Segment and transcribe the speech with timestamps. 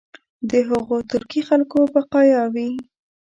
[0.49, 2.69] د هغو ترکي خلکو بقایا وي.